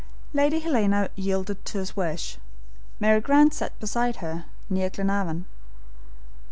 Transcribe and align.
Lady 0.33 0.59
Helena 0.59 1.11
yielded 1.15 1.63
to 1.63 1.77
his 1.77 1.95
wish. 1.95 2.39
Mary 2.99 3.21
Grant 3.21 3.53
sat 3.53 3.79
beside 3.79 4.15
her, 4.15 4.45
near 4.67 4.89
Glenarvan. 4.89 5.45